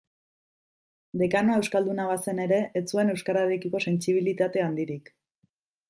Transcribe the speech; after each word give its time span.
Dekanoa 1.23 1.59
euskalduna 1.63 2.07
bazen 2.13 2.43
ere, 2.47 2.59
ez 2.81 2.85
zuen 2.95 3.15
euskararekiko 3.17 3.83
sentsibilitate 3.89 4.69
handirik. 4.71 5.15